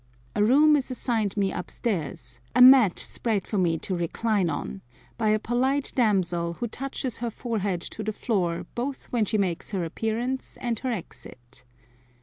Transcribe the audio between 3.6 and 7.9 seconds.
to recline on, by a polite damsel, who touches her forehead